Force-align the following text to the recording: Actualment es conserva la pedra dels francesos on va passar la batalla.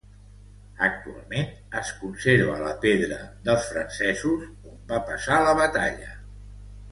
Actualment 0.85 1.51
es 1.81 1.91
conserva 1.97 2.55
la 2.63 2.71
pedra 2.85 3.19
dels 3.49 3.69
francesos 3.73 4.49
on 4.73 4.79
va 4.93 5.03
passar 5.11 5.37
la 5.49 5.53
batalla. 5.63 6.09